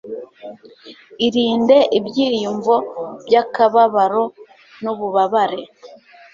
[1.27, 2.75] irinde ibyiyumvo
[3.25, 4.23] by'akababaro
[4.83, 5.61] n'ububabare